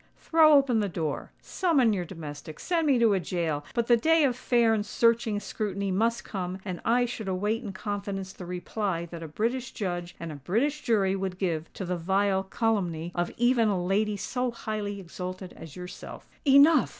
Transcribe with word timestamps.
Throw 0.17 0.53
open 0.53 0.79
the 0.79 0.89
door—summon 0.89 1.93
your 1.93 2.05
domestics—send 2.05 2.87
me 2.87 2.97
to 2.97 3.13
a 3.13 3.19
gaol!—but 3.19 3.85
the 3.85 3.95
day 3.95 4.23
of 4.23 4.35
fair 4.35 4.73
and 4.73 4.83
searching 4.83 5.39
scrutiny 5.39 5.91
must 5.91 6.23
come—and 6.23 6.81
I 6.83 7.05
should 7.05 7.27
await 7.27 7.61
in 7.61 7.71
confidence 7.71 8.33
the 8.33 8.47
reply 8.47 9.05
that 9.05 9.21
a 9.21 9.27
British 9.27 9.73
judge 9.73 10.15
and 10.19 10.31
a 10.31 10.35
British 10.37 10.81
jury 10.81 11.15
would 11.15 11.37
give 11.37 11.71
to 11.73 11.85
the 11.85 11.97
vile 11.97 12.41
calumny 12.41 13.11
of 13.13 13.29
even 13.37 13.67
a 13.67 13.79
lady 13.85 14.17
so 14.17 14.49
highly 14.49 14.99
exalted 14.99 15.53
as 15.53 15.75
yourself!" 15.75 16.27
"Enough!" 16.47 16.89